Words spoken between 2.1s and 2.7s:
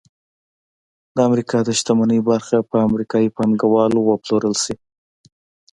برخه